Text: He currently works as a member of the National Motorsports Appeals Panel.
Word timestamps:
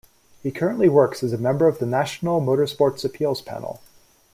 He 0.41 0.49
currently 0.49 0.89
works 0.89 1.21
as 1.21 1.31
a 1.31 1.37
member 1.37 1.67
of 1.67 1.77
the 1.77 1.85
National 1.85 2.41
Motorsports 2.41 3.05
Appeals 3.05 3.39
Panel. 3.39 3.83